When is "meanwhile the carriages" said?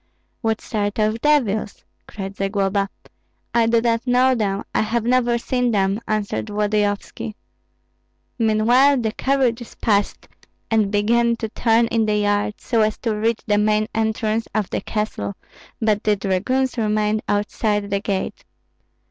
8.39-9.75